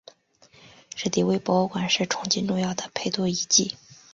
[0.95, 3.77] 史迪威博物馆是重庆重要的陪都遗迹。